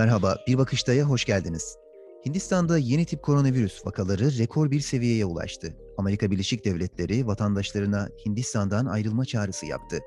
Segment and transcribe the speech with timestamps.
[0.00, 1.76] Merhaba, Bir Bakışta'ya hoş geldiniz.
[2.26, 5.76] Hindistan'da yeni tip koronavirüs vakaları rekor bir seviyeye ulaştı.
[5.98, 9.98] Amerika Birleşik Devletleri vatandaşlarına Hindistan'dan ayrılma çağrısı yaptı.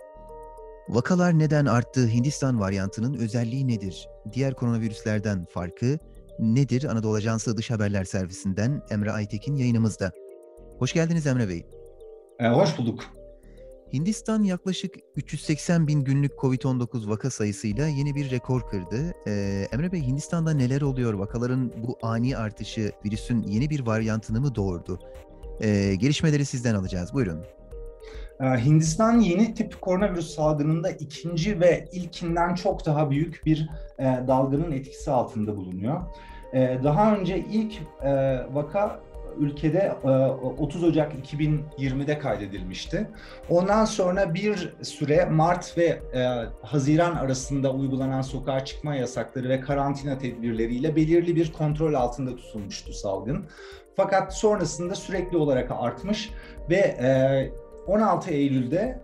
[0.90, 2.08] Vakalar neden arttı?
[2.08, 4.08] Hindistan varyantının özelliği nedir?
[4.32, 6.00] Diğer koronavirüslerden farkı
[6.40, 6.84] nedir?
[6.84, 10.12] Anadolu Ajansı Dış Haberler Servisinden Emre Aytekin yayınımızda.
[10.80, 11.66] Hoş geldiniz Emre Bey.
[12.40, 13.04] E, hoş bulduk.
[13.94, 19.14] Hindistan yaklaşık 380 bin günlük COVID-19 vaka sayısıyla yeni bir rekor kırdı.
[19.28, 21.14] Ee, Emre Bey, Hindistan'da neler oluyor?
[21.14, 25.00] Vakaların bu ani artışı virüsün yeni bir varyantını mı doğurdu?
[25.62, 27.14] Ee, gelişmeleri sizden alacağız.
[27.14, 27.44] Buyurun.
[28.42, 35.12] Hindistan yeni tip koronavirüs salgınında ikinci ve ilkinden çok daha büyük bir e, dalganın etkisi
[35.12, 36.02] altında bulunuyor.
[36.54, 38.12] E, daha önce ilk e,
[38.54, 39.00] vaka
[39.40, 39.94] ülkede
[40.58, 43.08] 30 e, Ocak 2020'de kaydedilmişti.
[43.50, 46.00] Ondan sonra bir süre Mart ve e,
[46.62, 53.46] Haziran arasında uygulanan sokağa çıkma yasakları ve karantina tedbirleriyle belirli bir kontrol altında tutulmuştu salgın.
[53.96, 56.30] Fakat sonrasında sürekli olarak artmış
[56.70, 57.52] ve
[57.88, 59.02] 16 e, Eylül'de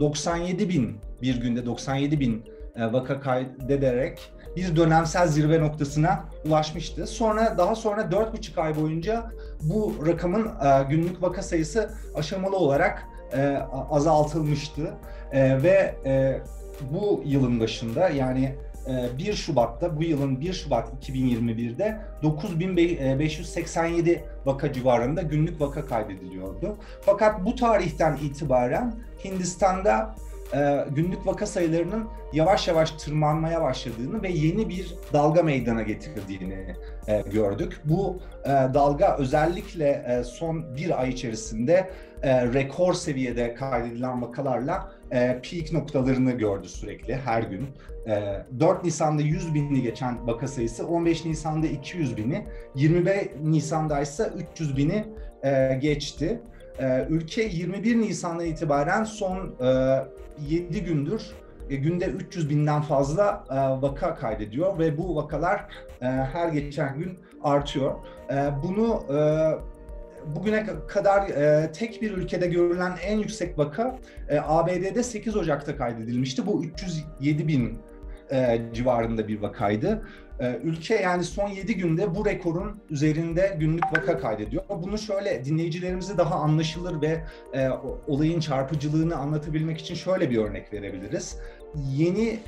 [0.00, 2.44] 97 bin bir günde 97 bin
[2.76, 7.06] vaka kaydederek bir dönemsel zirve noktasına ulaşmıştı.
[7.06, 9.30] Sonra daha sonra 4,5 ay boyunca
[9.62, 13.56] bu rakamın e, günlük vaka sayısı aşamalı olarak e,
[13.90, 14.94] azaltılmıştı.
[15.32, 16.40] E, ve e,
[16.90, 18.54] bu yılın başında yani
[19.18, 26.76] 1 e, Şubat'ta bu yılın 1 Şubat 2021'de 9587 vaka civarında günlük vaka kaydediliyordu.
[27.02, 30.14] Fakat bu tarihten itibaren Hindistan'da
[30.54, 36.76] e, günlük vaka sayılarının yavaş yavaş tırmanmaya başladığını ve yeni bir dalga meydana getirdiğini
[37.08, 37.80] e, gördük.
[37.84, 41.90] Bu e, dalga özellikle e, son bir ay içerisinde
[42.22, 47.66] e, rekor seviyede kaydedilen vakalarla e, peak noktalarını gördü sürekli her gün.
[48.06, 54.30] E, 4 Nisan'da 100 bini geçen vaka sayısı 15 Nisan'da 200 bini, 25 Nisan'da ise
[54.52, 55.04] 300 bini
[55.44, 56.40] e, geçti.
[56.80, 59.98] E, ülke 21 Nisan'dan itibaren son e,
[60.48, 61.22] 7 gündür
[61.70, 65.64] e, günde 300 binden fazla e, vaka kaydediyor ve bu vakalar
[66.02, 67.94] e, her geçen gün artıyor.
[68.30, 69.04] E, bunu
[70.36, 71.26] bugüne kadar
[71.72, 73.98] tek bir ülkede görülen en yüksek vaka
[74.46, 76.46] ABD'de 8 Ocak'ta kaydedilmişti.
[76.46, 77.78] Bu 307 bin
[78.32, 80.02] e, civarında bir vakaydı.
[80.40, 84.62] E, ülke yani son 7 günde bu rekorun üzerinde günlük vaka kaydediyor.
[84.82, 87.24] Bunu şöyle dinleyicilerimize daha anlaşılır ve
[87.54, 87.68] e,
[88.06, 91.38] olayın çarpıcılığını anlatabilmek için şöyle bir örnek verebiliriz.
[91.96, 92.38] Yeni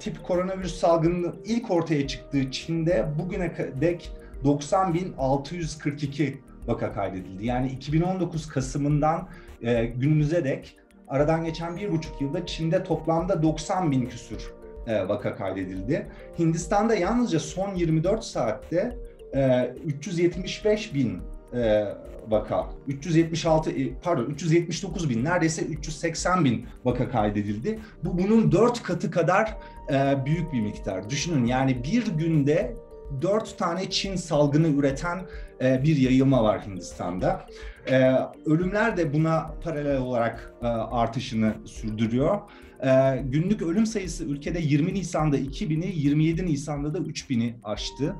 [0.00, 4.12] tip koronavirüs salgının ilk ortaya çıktığı Çin'de bugüne dek
[4.44, 6.34] 90.642
[6.66, 7.46] vaka kaydedildi.
[7.46, 9.28] Yani 2019 Kasım'ından
[9.62, 10.76] e, günümüze dek
[11.08, 16.06] aradan geçen bir buçuk yılda Çin'de toplamda 90 bin küsür vaka kaydedildi.
[16.38, 18.96] Hindistan'da yalnızca son 24 saatte
[19.34, 21.20] e, 375 bin
[21.54, 21.84] e,
[22.28, 27.78] vaka, 376 e, pardon 379 bin neredeyse 380 bin vaka kaydedildi.
[28.04, 29.56] Bu bunun dört katı kadar
[29.92, 31.10] e, büyük bir miktar.
[31.10, 32.76] Düşünün yani bir günde
[33.22, 35.20] dört tane Çin salgını üreten
[35.62, 37.46] e, bir yayılma var Hindistan'da.
[37.90, 38.12] E,
[38.46, 42.40] ölümler de buna paralel olarak e, artışını sürdürüyor.
[42.84, 48.16] E, günlük ölüm sayısı ülkede 20 Nisan'da 2000'i, 27 Nisan'da da 3000'i aştı.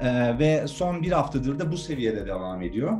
[0.00, 2.92] E, ve son bir haftadır da bu seviyede devam ediyor.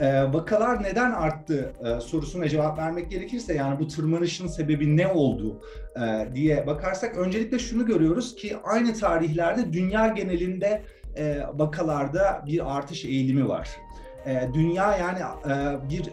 [0.00, 5.60] E, vakalar neden arttı e, sorusuna cevap vermek gerekirse yani bu tırmanışın sebebi ne oldu
[5.96, 10.82] e, diye bakarsak öncelikle şunu görüyoruz ki aynı tarihlerde dünya genelinde
[11.16, 13.68] e, vakalarda bir artış eğilimi var.
[14.26, 15.18] E, dünya yani
[15.90, 16.10] bir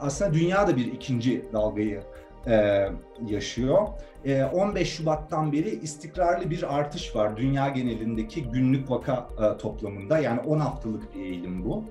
[0.00, 2.02] aslında dünya da bir ikinci dalgayı
[2.46, 2.88] e,
[3.26, 3.88] yaşıyor.
[4.24, 10.18] E, 15 Şubat'tan beri istikrarlı bir artış var dünya genelindeki günlük vaka e, toplamında.
[10.18, 11.84] Yani 10 haftalık bir eğilim bu.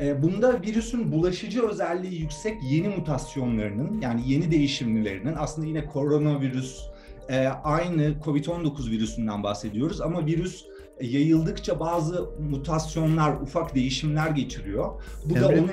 [0.00, 6.80] E, bunda virüsün bulaşıcı özelliği yüksek yeni mutasyonlarının yani yeni değişimlilerinin aslında yine koronavirüs
[7.28, 10.64] e, aynı COVID-19 virüsünden bahsediyoruz ama virüs
[11.00, 15.02] yayıldıkça bazı mutasyonlar, ufak değişimler geçiriyor.
[15.24, 15.70] Bu Emre, da onun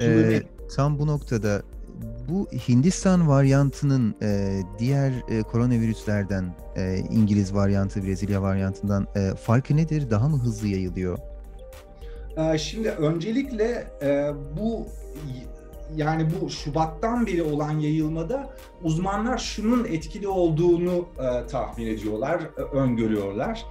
[0.00, 0.42] e,
[0.76, 1.62] tam bu noktada
[2.28, 10.10] bu Hindistan varyantının e, diğer e, koronavirüslerden, e, İngiliz varyantı, Brezilya varyantından e, farkı nedir?
[10.10, 11.18] Daha mı hızlı yayılıyor?
[12.36, 14.86] E, şimdi öncelikle e, bu
[15.96, 18.50] yani bu Şubat'tan beri olan yayılmada
[18.82, 23.64] uzmanlar şunun etkili olduğunu e, tahmin ediyorlar, e, öngörüyorlar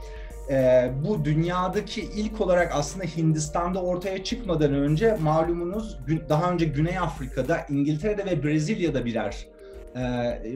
[0.49, 5.97] e, bu dünyadaki ilk olarak aslında Hindistan'da ortaya çıkmadan önce malumunuz
[6.29, 9.47] daha önce Güney Afrika'da, İngiltere'de ve Brezilya'da birer
[9.95, 10.01] e,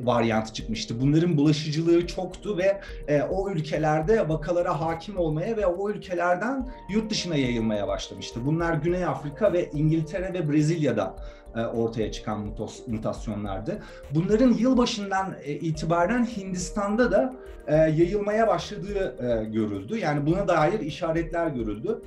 [0.06, 1.02] varyantı çıkmıştı.
[1.02, 7.36] Bunların bulaşıcılığı çoktu ve e, o ülkelerde vakalara hakim olmaya ve o ülkelerden yurt dışına
[7.36, 8.40] yayılmaya başlamıştı.
[8.46, 11.16] Bunlar Güney Afrika ve İngiltere ve Brezilya'da
[11.62, 12.54] ortaya çıkan
[12.88, 13.80] mutasyonlardı.
[14.16, 17.34] Bunların yılbaşından e, itibaren Hindistan'da da
[17.68, 19.98] e, yayılmaya başladığı görüldü.
[19.98, 22.02] Yani buna dair işaretler görüldü.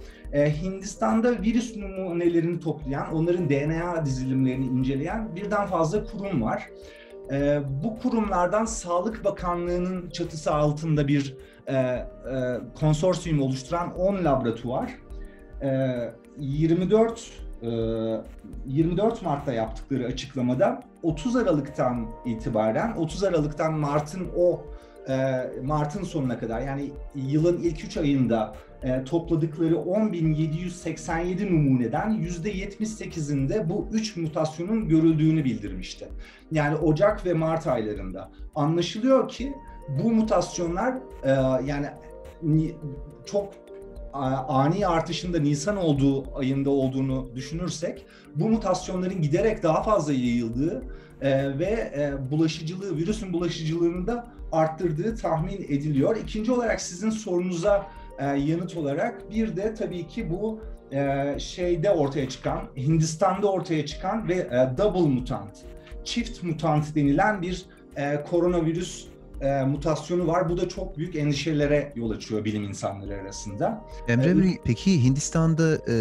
[0.62, 6.70] Hindistan'da virüs numunelerini toplayan, onların DNA dizilimlerini inceleyen birden fazla kurum var.
[7.82, 11.37] Bu kurumlardan Sağlık Bakanlığı'nın çatısı altında bir
[12.81, 14.94] konsorsiyum oluşturan 10 laboratuvar
[16.38, 24.62] 24 24 ee, Mart'ta yaptıkları açıklamada 30 Aralık'tan itibaren 30 Aralık'tan Mart'ın o
[25.08, 33.88] e, Mart'ın sonuna kadar yani yılın ilk 3 ayında e, topladıkları 10.787 numuneden %78'inde bu
[33.92, 36.08] 3 mutasyonun görüldüğünü bildirmişti.
[36.52, 38.30] Yani Ocak ve Mart aylarında.
[38.54, 39.52] Anlaşılıyor ki
[39.88, 40.94] bu mutasyonlar
[41.24, 41.30] e,
[41.66, 41.86] yani
[43.26, 43.65] çok
[44.48, 50.82] ani artışında Nisan olduğu ayında olduğunu düşünürsek bu mutasyonların giderek daha fazla yayıldığı
[51.20, 56.16] e, ve e, bulaşıcılığı, virüsün bulaşıcılığını da arttırdığı tahmin ediliyor.
[56.16, 57.86] İkinci olarak sizin sorunuza
[58.18, 60.60] e, yanıt olarak bir de tabii ki bu
[60.92, 65.58] e, şeyde ortaya çıkan, Hindistan'da ortaya çıkan ve e, double mutant,
[66.04, 67.66] çift mutant denilen bir
[67.96, 69.06] e, koronavirüs
[69.40, 70.48] e, mutasyonu var.
[70.48, 73.84] Bu da çok büyük endişelere yol açıyor bilim insanları arasında.
[74.08, 75.96] Emre ee, Bey, peki Hindistan'da e,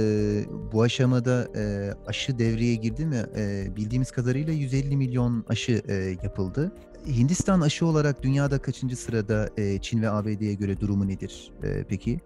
[0.72, 3.24] bu aşamada e, aşı devreye girdi mi?
[3.38, 5.94] E, bildiğimiz kadarıyla 150 milyon aşı e,
[6.24, 6.72] yapıldı.
[7.08, 12.20] Hindistan aşı olarak dünyada kaçıncı sırada e, Çin ve ABD'ye göre durumu nedir e, peki?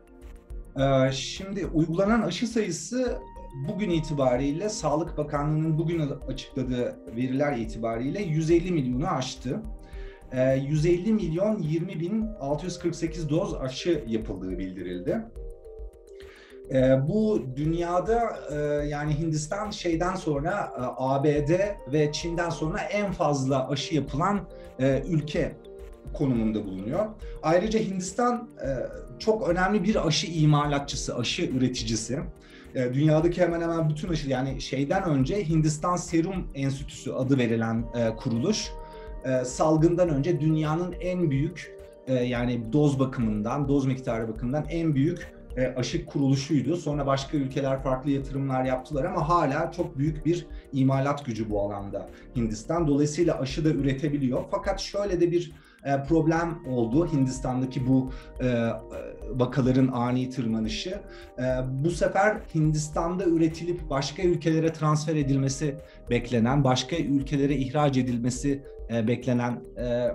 [0.80, 3.20] E, şimdi uygulanan aşı sayısı
[3.68, 9.62] bugün itibariyle Sağlık Bakanlığı'nın bugün açıkladığı veriler itibariyle 150 milyonu aştı.
[10.34, 15.22] 150 ee, milyon 20 bin 648 doz aşı yapıldığı bildirildi.
[16.72, 18.56] Ee, bu dünyada e,
[18.88, 21.52] yani Hindistan şeyden sonra e, ABD
[21.94, 24.48] ve Çin'den sonra en fazla aşı yapılan
[24.80, 25.56] e, ülke
[26.14, 27.06] konumunda bulunuyor.
[27.44, 28.50] Ayrıca Hindistan
[29.20, 32.20] çok önemli bir aşı imalatçısı, aşı üreticisi.
[32.76, 37.86] Dünyadaki hemen hemen bütün aşı yani şeyden önce Hindistan Serum Enstitüsü adı verilen
[38.18, 38.72] kuruluş
[39.26, 41.78] e, salgından önce dünyanın en büyük
[42.08, 46.78] e, yani doz bakımından, doz miktarı bakımından en büyük e, aşı kuruluşuydu.
[46.78, 52.10] Sonra başka ülkeler farklı yatırımlar yaptılar ama hala çok büyük bir imalat gücü bu alanda
[52.36, 52.88] Hindistan.
[52.88, 54.44] Dolayısıyla aşı da üretebiliyor.
[54.52, 55.52] Fakat şöyle de bir
[55.84, 58.12] e, problem oldu Hindistan'daki bu
[59.30, 61.02] vakaların ani tırmanışı.
[61.84, 65.76] Bu sefer Hindistan'da üretilip başka ülkelere transfer edilmesi
[66.10, 68.64] beklenen, başka ülkelere ihraç edilmesi
[68.94, 70.08] e, beklenen e,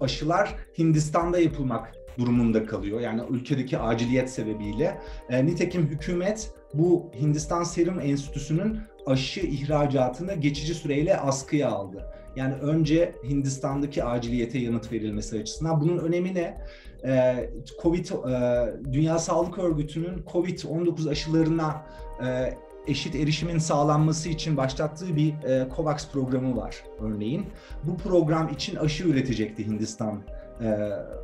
[0.00, 3.00] aşılar Hindistan'da yapılmak durumunda kalıyor.
[3.00, 4.98] Yani ülkedeki aciliyet sebebiyle.
[5.30, 12.12] E, nitekim hükümet bu Hindistan Serum Enstitüsü'nün aşı ihracatını geçici süreyle askıya aldı.
[12.36, 15.80] Yani önce Hindistan'daki aciliyete yanıt verilmesi açısından.
[15.80, 16.58] Bunun önemi ne?
[17.04, 17.50] Ee,
[17.82, 21.86] Covid, e, Dünya Sağlık Örgütü'nün Covid-19 aşılarına
[22.26, 22.54] e,
[22.86, 27.46] eşit erişimin sağlanması için başlattığı bir e, COVAX programı var örneğin.
[27.84, 30.22] Bu program için aşı üretecekti Hindistan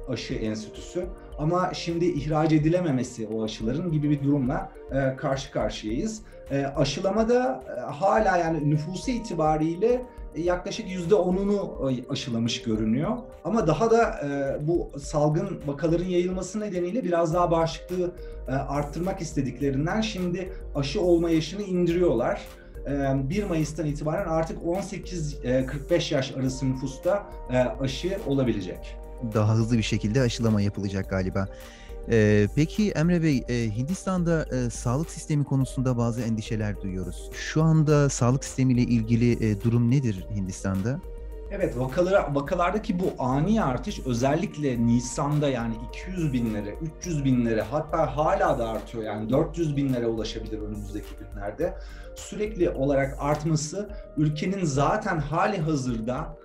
[0.09, 1.07] aşı enstitüsü.
[1.39, 4.73] Ama şimdi ihraç edilememesi o aşıların gibi bir durumla
[5.17, 6.23] karşı karşıyayız.
[6.77, 7.65] Aşılama da
[8.01, 10.03] hala yani nüfusu itibariyle
[10.41, 13.17] yaklaşık yüzde onunu e, aşılamış görünüyor.
[13.45, 18.11] Ama daha da e, bu salgın vakaların yayılması nedeniyle biraz daha bağışıklığı
[18.49, 22.43] e, arttırmak istediklerinden şimdi aşı olma yaşını indiriyorlar.
[22.89, 27.27] 1 Mayıs'tan itibaren artık 18-45 yaş arası nüfusta
[27.81, 28.97] aşı olabilecek.
[29.35, 31.49] Daha hızlı bir şekilde aşılama yapılacak galiba.
[32.11, 37.31] Ee, peki Emre Bey, e, Hindistan'da e, sağlık sistemi konusunda bazı endişeler duyuyoruz.
[37.33, 41.01] Şu anda sağlık sistemiyle ilgili e, durum nedir Hindistan'da?
[41.51, 48.59] Evet vakalara, vakalardaki bu ani artış özellikle Nisan'da yani 200 binlere, 300 binlere hatta hala
[48.59, 51.75] da artıyor yani 400 binlere ulaşabilir önümüzdeki günlerde.
[52.15, 56.37] Sürekli olarak artması ülkenin zaten hali hazırda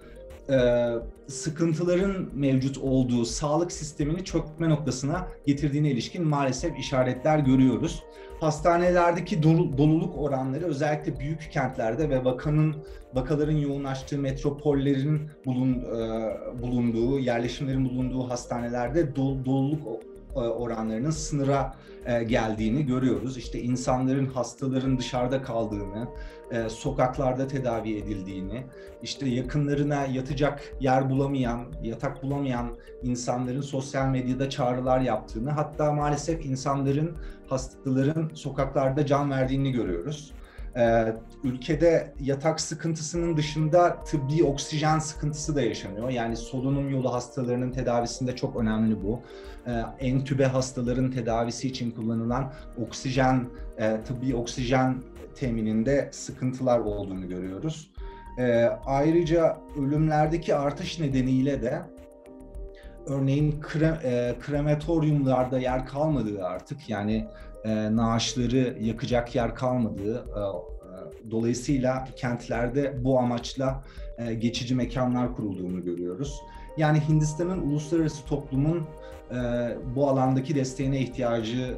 [0.50, 0.89] e,
[1.27, 8.03] sıkıntıların mevcut olduğu sağlık sistemini çökme noktasına getirdiğine ilişkin maalesef işaretler görüyoruz.
[8.39, 12.75] Hastanelerdeki doluluk oranları özellikle büyük kentlerde ve vakanın
[13.13, 19.88] vakaların yoğunlaştığı metropollerin bulun, e, bulunduğu, yerleşimlerin bulunduğu hastanelerde dol, doluluk
[20.36, 21.75] oranlarının sınıra
[22.06, 23.38] e, geldiğini görüyoruz.
[23.38, 26.08] İşte insanların, hastaların dışarıda kaldığını,
[26.52, 28.63] e, sokaklarda tedavi edildiğini,
[29.04, 37.18] işte yakınlarına yatacak yer bulamayan, yatak bulamayan insanların sosyal medyada çağrılar yaptığını, hatta maalesef insanların,
[37.48, 40.34] hastaların sokaklarda can verdiğini görüyoruz.
[40.77, 41.13] Ee,
[41.44, 46.10] ülkede yatak sıkıntısının dışında tıbbi oksijen sıkıntısı da yaşanıyor.
[46.10, 49.22] Yani solunum yolu hastalarının tedavisinde çok önemli bu.
[49.68, 53.46] Ee, entübe hastaların tedavisi için kullanılan oksijen,
[53.77, 55.03] e, tıbbi oksijen
[55.36, 57.92] temininde sıkıntılar olduğunu görüyoruz.
[58.38, 61.82] Ee, ayrıca ölümlerdeki artış nedeniyle de
[63.08, 67.27] örneğin kre, e, krematoryumlarda yer kalmadığı artık yani
[67.63, 73.84] e, naaşları yakacak yer kalmadığı e, e, dolayısıyla kentlerde bu amaçla
[74.39, 76.41] geçici mekanlar kurulduğunu görüyoruz.
[76.77, 78.88] Yani Hindistan'ın uluslararası toplumun
[79.96, 81.77] bu alandaki desteğine ihtiyacı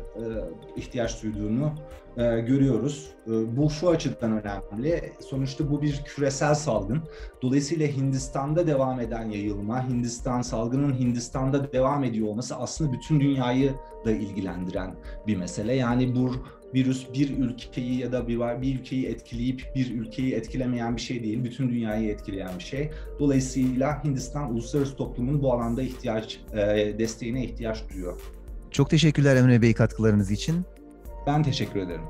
[0.75, 1.74] ihtiyaç duyduğunu
[2.17, 3.10] e, görüyoruz.
[3.27, 5.13] E, bu şu açıdan önemli.
[5.19, 7.01] Sonuçta bu bir küresel salgın.
[7.41, 13.74] Dolayısıyla Hindistan'da devam eden yayılma, Hindistan salgının Hindistan'da devam ediyor olması aslında bütün dünyayı
[14.05, 14.95] da ilgilendiren
[15.27, 15.74] bir mesele.
[15.74, 16.31] Yani bu
[16.74, 21.43] virüs bir ülkeyi ya da bir, bir ülkeyi etkileyip bir ülkeyi etkilemeyen bir şey değil,
[21.43, 22.91] bütün dünyayı etkileyen bir şey.
[23.19, 28.22] Dolayısıyla Hindistan uluslararası toplumun bu alanda ihtiyaç e, desteğine ihtiyaç duyuyor.
[28.72, 30.65] Çok teşekkürler Emre Bey katkılarınız için.
[31.27, 32.01] Ben teşekkür ederim.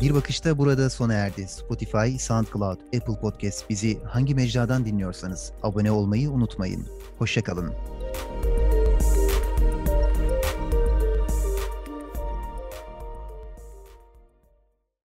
[0.00, 1.48] Bir bakışta burada sona erdi.
[1.48, 6.86] Spotify, SoundCloud, Apple Podcast bizi hangi mecradan dinliyorsanız abone olmayı unutmayın.
[7.18, 7.74] Hoşçakalın.